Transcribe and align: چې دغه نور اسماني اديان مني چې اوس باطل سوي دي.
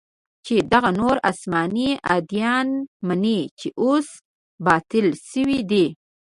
چې 0.45 0.55
دغه 0.71 0.89
نور 0.99 1.15
اسماني 1.31 1.89
اديان 2.17 2.67
مني 3.07 3.39
چې 3.59 3.67
اوس 3.83 4.07
باطل 4.65 5.07
سوي 5.31 5.59
دي. 5.71 5.85